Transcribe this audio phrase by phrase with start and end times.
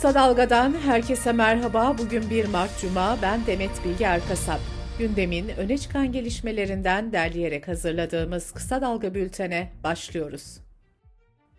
[0.00, 1.98] Kısa Dalga'dan herkese merhaba.
[1.98, 3.18] Bugün 1 Mart Cuma.
[3.22, 4.60] Ben Demet Bilge Erkasap.
[4.98, 10.60] Gündemin öne çıkan gelişmelerinden derleyerek hazırladığımız Kısa Dalga bültene başlıyoruz.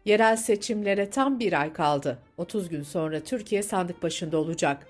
[0.06, 2.18] Yerel seçimlere tam bir ay kaldı.
[2.38, 4.88] 30 gün sonra Türkiye sandık başında olacak.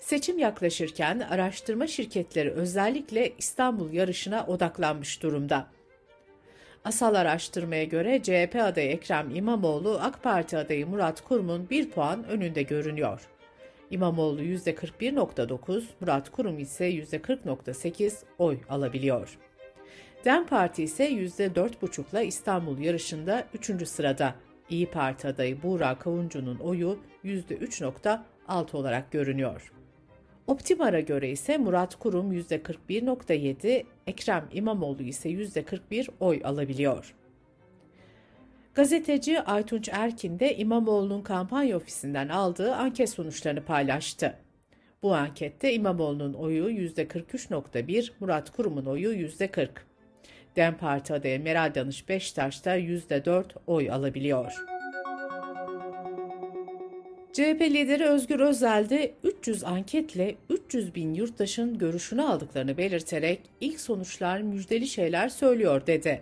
[0.00, 5.66] Seçim yaklaşırken araştırma şirketleri özellikle İstanbul yarışına odaklanmış durumda.
[6.84, 12.62] Asal araştırmaya göre CHP adayı Ekrem İmamoğlu, AK Parti adayı Murat Kurum'un bir puan önünde
[12.62, 13.28] görünüyor.
[13.90, 19.38] İmamoğlu %41.9, Murat Kurum ise %40.8 oy alabiliyor.
[20.24, 23.88] DEM Parti ise %4,5'la İstanbul yarışında 3.
[23.88, 24.34] sırada.
[24.70, 29.72] İyi Parti adayı Buğra Kavuncu'nun oyu %3.6 olarak görünüyor.
[30.50, 37.14] Optimar'a göre ise Murat Kurum %41.7, Ekrem İmamoğlu ise %41 oy alabiliyor.
[38.74, 44.34] Gazeteci Aytunç Erkin de İmamoğlu'nun kampanya ofisinden aldığı anket sonuçlarını paylaştı.
[45.02, 49.68] Bu ankette İmamoğlu'nun oyu %43.1, Murat Kurum'un oyu %40.
[50.56, 54.79] DEM Parti adayı Meral Danış Beştaş da %4 oy alabiliyor.
[57.40, 64.40] CHP lideri Özgür Özel de 300 anketle 300 bin yurttaşın görüşünü aldıklarını belirterek ilk sonuçlar
[64.40, 66.20] müjdeli şeyler söylüyor dedi.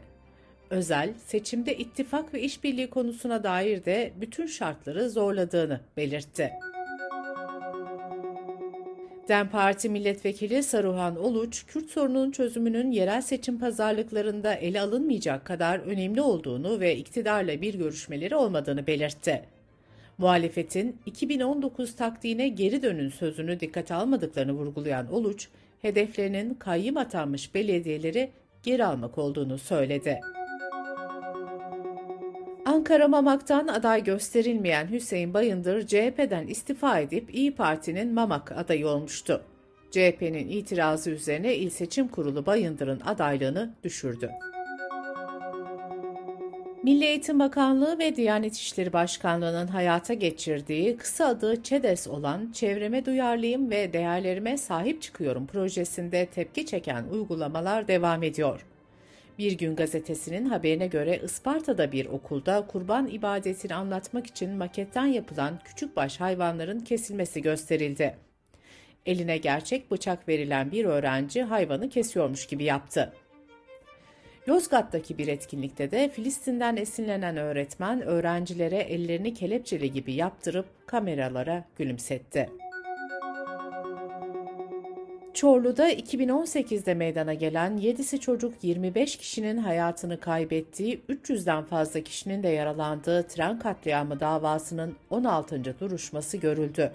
[0.71, 6.51] Özel, seçimde ittifak ve işbirliği konusuna dair de bütün şartları zorladığını belirtti.
[9.29, 16.21] DEM Parti Milletvekili Saruhan Oluç, Kürt sorununun çözümünün yerel seçim pazarlıklarında ele alınmayacak kadar önemli
[16.21, 19.58] olduğunu ve iktidarla bir görüşmeleri olmadığını belirtti.
[20.19, 25.49] Muhalefetin 2019 taktiğine geri dönün sözünü dikkate almadıklarını vurgulayan Oluç,
[25.83, 28.31] hedeflerinin kayyım atanmış belediyeleri
[28.63, 30.21] geri almak olduğunu söyledi.
[32.65, 39.43] Ankara Mamak'tan aday gösterilmeyen Hüseyin Bayındır CHP'den istifa edip İyi Parti'nin Mamak adayı olmuştu.
[39.91, 44.31] CHP'nin itirazı üzerine İl Seçim Kurulu Bayındır'ın adaylığını düşürdü.
[46.89, 53.71] Milli Eğitim Bakanlığı ve Diyanet İşleri Başkanlığı'nın hayata geçirdiği kısa adı ÇEDES olan Çevreme Duyarlıyım
[53.71, 58.67] ve Değerlerime Sahip Çıkıyorum projesinde tepki çeken uygulamalar devam ediyor.
[59.39, 66.21] Bir Gün Gazetesi'nin haberine göre Isparta'da bir okulda kurban ibadetini anlatmak için maketten yapılan küçükbaş
[66.21, 68.15] hayvanların kesilmesi gösterildi.
[69.07, 73.13] Eline gerçek bıçak verilen bir öğrenci hayvanı kesiyormuş gibi yaptı.
[74.49, 82.51] Yozgat'taki bir etkinlikte de Filistin'den esinlenen öğretmen öğrencilere ellerini kelepçeli gibi yaptırıp kameralara gülümsetti.
[85.35, 93.29] Çorlu'da 2018'de meydana gelen 7'si çocuk 25 kişinin hayatını kaybettiği 300'den fazla kişinin de yaralandığı
[93.29, 95.81] tren katliamı davasının 16.
[95.81, 96.93] duruşması görüldü.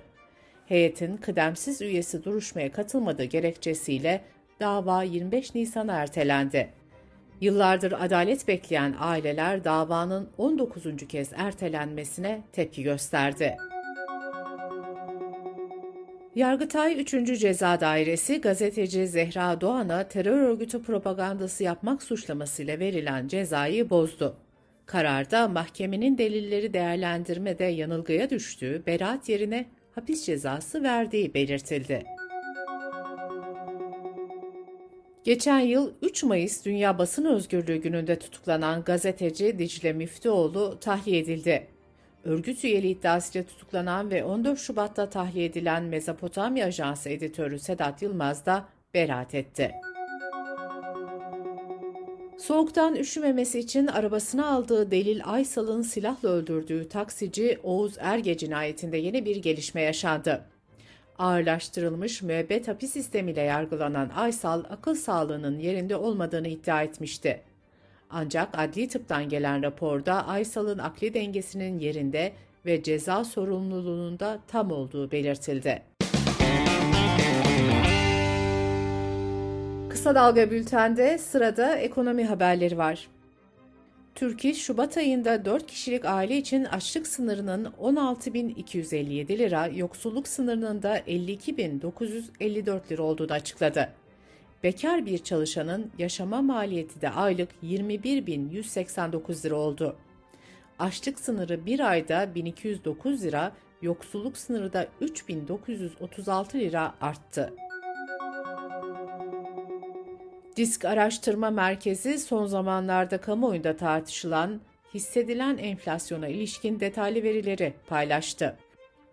[0.65, 4.21] Heyetin kıdemsiz üyesi duruşmaya katılmadığı gerekçesiyle
[4.59, 6.82] dava 25 Nisan'a ertelendi.
[7.43, 10.83] Yıllardır adalet bekleyen aileler davanın 19.
[11.09, 13.57] kez ertelenmesine tepki gösterdi.
[16.35, 17.39] Yargıtay 3.
[17.39, 24.37] Ceza Dairesi gazeteci Zehra Doğan'a terör örgütü propagandası yapmak suçlamasıyla verilen cezayı bozdu.
[24.85, 29.65] Kararda mahkemenin delilleri değerlendirmede yanılgıya düştüğü beraat yerine
[29.95, 32.03] hapis cezası verdiği belirtildi.
[35.23, 41.67] Geçen yıl 3 Mayıs Dünya Basın Özgürlüğü Günü'nde tutuklanan gazeteci Dicle Müftüoğlu tahliye edildi.
[42.23, 48.65] Örgüt üyeli iddiasıyla tutuklanan ve 14 Şubat'ta tahliye edilen Mezopotamya Ajansı editörü Sedat Yılmaz da
[48.93, 49.71] beraat etti.
[52.37, 59.35] Soğuktan üşümemesi için arabasına aldığı Delil Aysal'ın silahla öldürdüğü taksici Oğuz Erge cinayetinde yeni bir
[59.35, 60.52] gelişme yaşandı
[61.19, 67.41] ağırlaştırılmış müebbet hapis sistemiyle yargılanan Aysal akıl sağlığının yerinde olmadığını iddia etmişti.
[68.09, 72.33] Ancak adli tıptan gelen raporda Aysal'ın akli dengesinin yerinde
[72.65, 75.81] ve ceza sorumluluğunun da tam olduğu belirtildi.
[79.89, 83.07] Kısa Dalga Bülten'de sırada ekonomi haberleri var.
[84.15, 90.99] Türk İş, Şubat ayında 4 kişilik aile için açlık sınırının 16.257 lira, yoksulluk sınırının da
[90.99, 93.89] 52.954 lira olduğunu açıkladı.
[94.63, 99.95] Bekar bir çalışanın yaşama maliyeti de aylık 21.189 lira oldu.
[100.79, 103.51] Açlık sınırı bir ayda 1209 lira,
[103.81, 107.53] yoksulluk sınırı da 3936 lira arttı.
[110.55, 114.61] Disk Araştırma Merkezi son zamanlarda kamuoyunda tartışılan
[114.93, 118.57] hissedilen enflasyona ilişkin detaylı verileri paylaştı.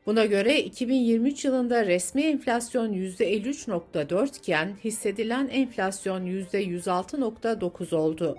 [0.07, 8.37] Buna göre 2023 yılında resmi enflasyon %53.4 iken hissedilen enflasyon %106.9 oldu.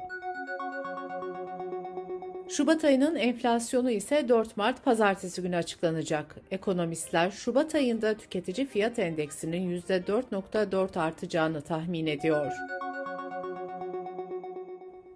[2.50, 6.36] Şubat ayının enflasyonu ise 4 Mart pazartesi günü açıklanacak.
[6.52, 12.52] Ekonomistler Şubat ayında tüketici fiyat endeksinin %4.4 artacağını tahmin ediyor.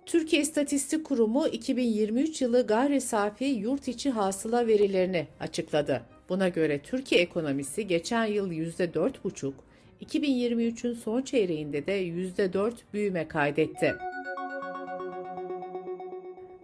[0.05, 6.01] Türkiye İstatistik Kurumu 2023 yılı gayri safi yurt içi hasıla verilerini açıkladı.
[6.29, 9.53] Buna göre Türkiye ekonomisi geçen yıl %4,5,
[10.01, 13.95] 2023'ün son çeyreğinde de %4 büyüme kaydetti.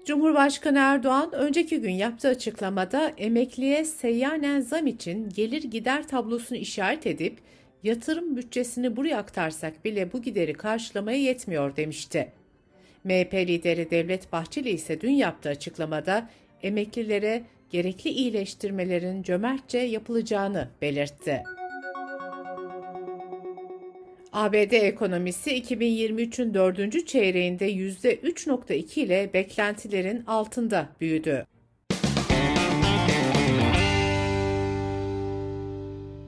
[0.06, 7.38] Cumhurbaşkanı Erdoğan önceki gün yaptığı açıklamada emekliye seyyanen zam için gelir gider tablosunu işaret edip
[7.84, 12.41] yatırım bütçesini buraya aktarsak bile bu gideri karşılamaya yetmiyor demişti.
[13.04, 16.30] MHP lideri Devlet Bahçeli ise dün yaptığı açıklamada
[16.64, 21.44] emeklilere gerekli iyileştirmelerin cömertçe yapılacağını belirtti.
[24.34, 31.46] ABD ekonomisi 2023'ün dördüncü çeyreğinde %3.2 ile beklentilerin altında büyüdü.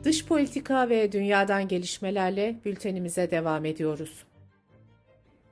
[0.03, 4.23] Dış politika ve dünyadan gelişmelerle bültenimize devam ediyoruz.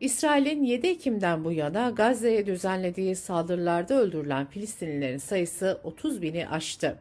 [0.01, 6.98] İsrail'in 7 Ekim'den bu yana Gazze'ye düzenlediği saldırılarda öldürülen Filistinlilerin sayısı 30 bini aştı.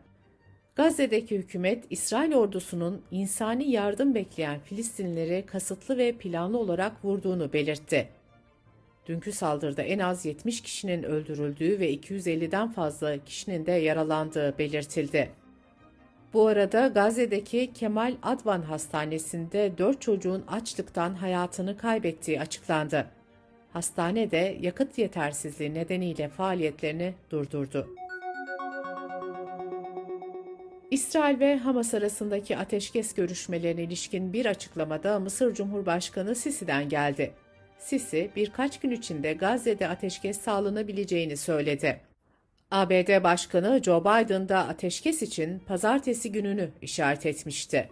[0.75, 8.09] Gazze'deki hükümet, İsrail ordusunun insani yardım bekleyen Filistinlileri kasıtlı ve planlı olarak vurduğunu belirtti.
[9.07, 15.31] Dünkü saldırıda en az 70 kişinin öldürüldüğü ve 250'den fazla kişinin de yaralandığı belirtildi.
[16.33, 23.07] Bu arada Gazze'deki Kemal Advan Hastanesi'nde 4 çocuğun açlıktan hayatını kaybettiği açıklandı.
[23.73, 27.89] Hastane de yakıt yetersizliği nedeniyle faaliyetlerini durdurdu.
[30.91, 37.33] İsrail ve Hamas arasındaki ateşkes görüşmelerine ilişkin bir açıklamada Mısır Cumhurbaşkanı Sisi'den geldi.
[37.79, 42.10] Sisi birkaç gün içinde Gazze'de ateşkes sağlanabileceğini söyledi.
[42.71, 47.89] ABD Başkanı Joe Biden da ateşkes için pazartesi gününü işaret etmişti.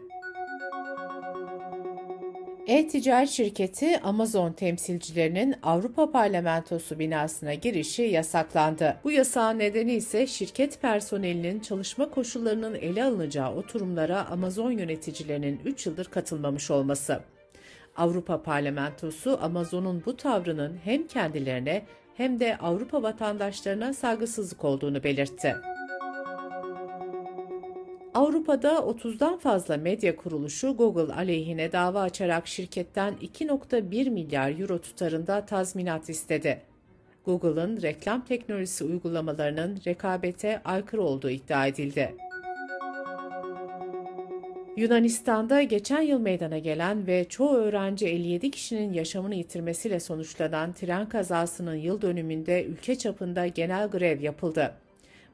[2.66, 8.96] E-ticaret şirketi Amazon temsilcilerinin Avrupa Parlamentosu binasına girişi yasaklandı.
[9.04, 16.04] Bu yasağın nedeni ise şirket personelinin çalışma koşullarının ele alınacağı oturumlara Amazon yöneticilerinin 3 yıldır
[16.04, 17.20] katılmamış olması.
[17.96, 21.82] Avrupa Parlamentosu Amazon'un bu tavrının hem kendilerine
[22.18, 25.56] hem de Avrupa vatandaşlarına saygısızlık olduğunu belirtti.
[28.14, 36.08] Avrupa'da 30'dan fazla medya kuruluşu Google aleyhine dava açarak şirketten 2.1 milyar euro tutarında tazminat
[36.08, 36.62] istedi.
[37.24, 42.14] Google'ın reklam teknolojisi uygulamalarının rekabete aykırı olduğu iddia edildi.
[44.78, 51.74] Yunanistan'da geçen yıl meydana gelen ve çoğu öğrenci 57 kişinin yaşamını yitirmesiyle sonuçlanan tren kazasının
[51.74, 54.74] yıl dönümünde ülke çapında genel grev yapıldı.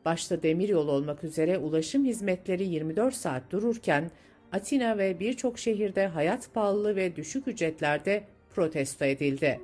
[0.04, 4.10] Başta demiryolu olmak üzere ulaşım hizmetleri 24 saat dururken
[4.52, 8.24] Atina ve birçok şehirde hayat pahalılığı ve düşük ücretlerde
[8.54, 9.60] protesto edildi.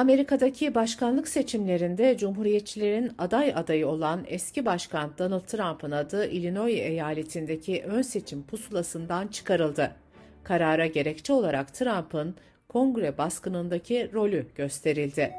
[0.00, 8.02] Amerika'daki başkanlık seçimlerinde Cumhuriyetçilerin aday adayı olan eski başkan Donald Trump'ın adı Illinois eyaletindeki ön
[8.02, 9.96] seçim pusulasından çıkarıldı.
[10.44, 12.34] Karara gerekçe olarak Trump'ın
[12.68, 15.32] kongre baskınındaki rolü gösterildi.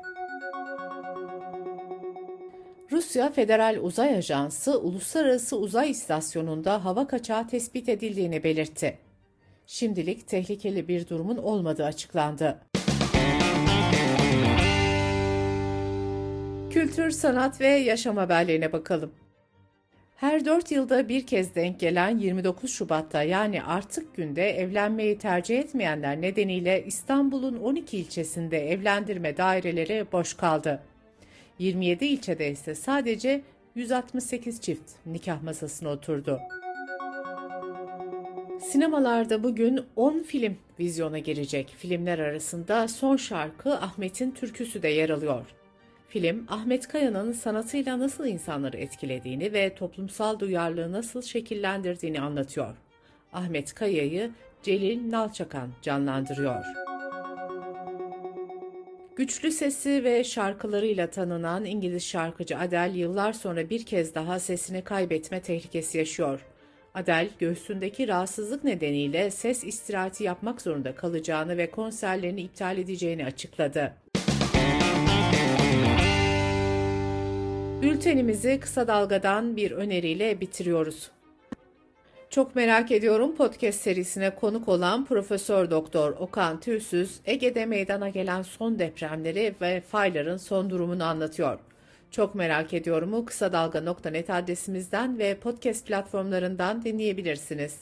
[2.91, 8.97] Rusya Federal Uzay Ajansı Uluslararası Uzay İstasyonu'nda hava kaçağı tespit edildiğini belirtti.
[9.67, 12.70] Şimdilik tehlikeli bir durumun olmadığı açıklandı.
[16.73, 19.11] Kültür, sanat ve yaşam haberlerine bakalım.
[20.15, 26.21] Her 4 yılda bir kez denk gelen 29 Şubat'ta yani artık günde evlenmeyi tercih etmeyenler
[26.21, 30.83] nedeniyle İstanbul'un 12 ilçesinde evlendirme daireleri boş kaldı.
[31.59, 33.41] 27 ilçede ise sadece
[33.75, 36.39] 168 çift nikah masasına oturdu.
[38.61, 41.75] Sinemalarda bugün 10 film vizyona girecek.
[41.77, 45.60] Filmler arasında son şarkı Ahmet'in türküsü de yer alıyor.
[46.11, 52.75] Film, Ahmet Kaya'nın sanatıyla nasıl insanları etkilediğini ve toplumsal duyarlılığı nasıl şekillendirdiğini anlatıyor.
[53.33, 54.31] Ahmet Kaya'yı
[54.63, 56.65] Celil Nalçakan canlandırıyor.
[59.15, 65.41] Güçlü sesi ve şarkılarıyla tanınan İngiliz şarkıcı Adele yıllar sonra bir kez daha sesini kaybetme
[65.41, 66.45] tehlikesi yaşıyor.
[66.93, 74.00] Adele, göğsündeki rahatsızlık nedeniyle ses istirahati yapmak zorunda kalacağını ve konserlerini iptal edeceğini açıkladı.
[77.81, 81.11] Bültenimizi kısa dalgadan bir öneriyle bitiriyoruz.
[82.29, 88.79] Çok merak ediyorum podcast serisine konuk olan Profesör Doktor Okan Tüysüz, Ege'de meydana gelen son
[88.79, 91.59] depremleri ve fayların son durumunu anlatıyor.
[92.11, 97.77] Çok merak ediyorumu kısa dalga.net adresimizden ve podcast platformlarından dinleyebilirsiniz.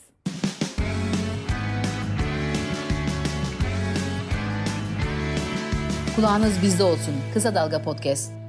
[6.16, 7.14] Kulağınız bizde olsun.
[7.34, 8.39] Kısa Dalga Podcast.